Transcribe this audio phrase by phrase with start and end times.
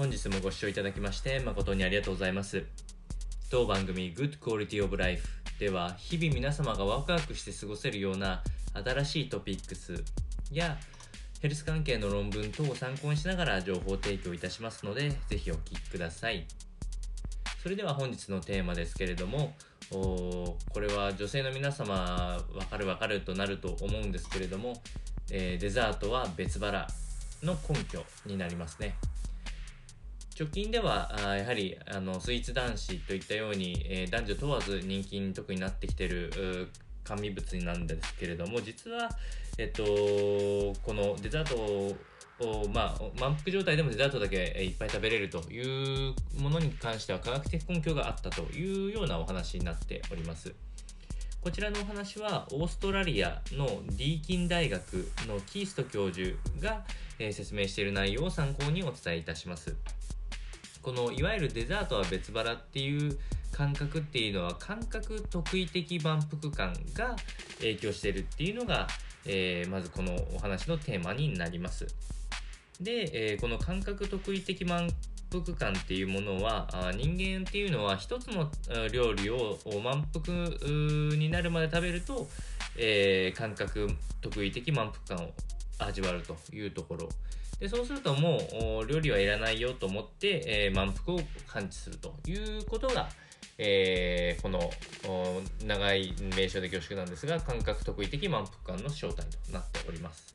[0.00, 2.64] 本日もご視聴いただきまして誠にありがとうございます。
[3.50, 8.42] 当番組 Good Quality of Life では日々皆様がワクワクして過ごせるような
[8.72, 10.02] 新しいトピックス
[10.50, 10.78] や
[11.42, 16.46] ヘルス関係の論文等を参考にしながら情報提供いたしますのでぜひお聞きください。
[17.62, 19.52] それでは本日のテーマですけれども
[19.90, 21.92] これは女性の皆様
[22.54, 24.80] わかるわかるとなると思うんですけれども、
[25.30, 26.88] えーデザートは別腹
[27.42, 28.94] の根拠になりますね。
[30.40, 36.70] 直近ではあやはりあのスイーツ男子といったように、えー男女問わず人気に特になってきている
[37.04, 39.10] 甘味物なんですけれども実は、
[39.58, 41.56] えっと、このデザート
[42.42, 50.54] を、まあ、満腹状態でもデザートだけいっぱい食べれるというものに関しては科学的根拠があったというようなお話になっております。
[51.42, 56.84] こちらのお話はオーストラリアのディーキン大学のキースト教授が、
[57.18, 59.76] えー説明している内容を参考にお伝えいたします。
[60.82, 63.18] このいわゆるデザートは別腹っていう
[63.52, 67.16] 感覚っていうのは感覚特異的満腹感が
[67.58, 68.86] 影響してるっていうのが、
[69.26, 71.86] えーまずこのお話のテーマになります。
[72.80, 74.90] で、えーこの感覚特異的満
[75.30, 78.50] 腹感っていうものは人間っていうのは一つの
[78.90, 80.48] 料理を満腹
[81.16, 82.28] になるまで食べると、
[82.76, 83.88] えー感覚
[84.20, 85.32] 特異的満腹感を
[85.78, 87.08] 味わうというところ
[87.60, 88.40] でそうするとも
[88.82, 93.10] う料理はいらないよと思って、えー満腹を感知するということが、
[93.58, 94.70] えーこの
[95.66, 100.34] 長い名称で恐縮なんですが感覚特異的満腹感の正体となっております。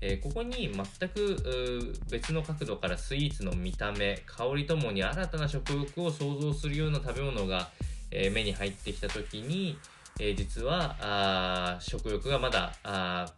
[0.00, 7.70] えーここに全く別の角度からスイーツの見た目香りともに新たな食欲を想像するような食べ物が、
[8.10, 9.78] え目に入ってきた時に、
[10.18, 13.32] え実はあ食欲がまだあ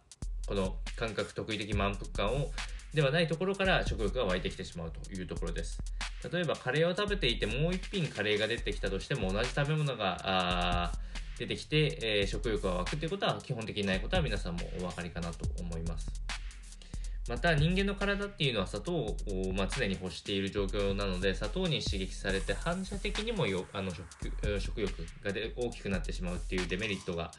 [0.47, 2.49] この感覚特異的満腹感を
[2.93, 5.79] ではないところから食欲が湧いてきてしまうというところです。
[6.31, 10.91] 例えばカレーを食べていてもう一品カレーが出てきたとしても同じ食べ物が
[11.37, 16.38] 出てきて、えー食欲が湧くということは基本的にないことは皆さんもお分かりかなと思います。
[17.29, 19.15] また人間の体っていうのは砂糖を、
[19.55, 24.91] まあ、常に欲している状況なので砂糖に刺激されて反射的にもよあの食食欲
[25.23, 27.29] がで大きくなってしまうっていうデメリットが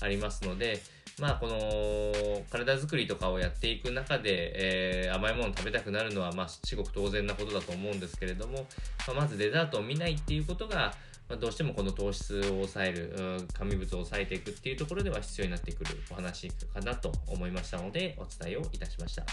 [0.00, 0.80] ありますので
[1.20, 8.66] まあこの体作りとかをやっていく中で、えー甘いものを食べたくなるのはまあ至極当然なことだと思うんですけれども、
[9.06, 10.94] まあ、まずデザートを見ないっていうことが
[11.28, 19.24] まあどうしてもこの糖質を抑えるうん甘味物を抑えていくっていうところでは必要になってくるお話かなと思いましたのでお伝えをいたしました。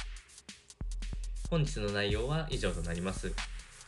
[1.50, 3.34] 本日の内容は以上となります。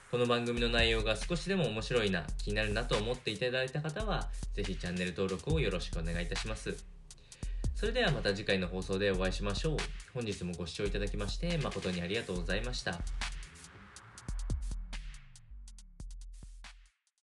[0.10, 6.76] この番組の内容が少しでも面白いな気になるなと思っていただいた方はぜひチャンネル登録をよろしくお願いいたします。
[7.76, 9.78] それではまた次回の放送でお会いしましょう。
[10.14, 13.00] 本日もご視聴いただきまして誠にありがとうございました。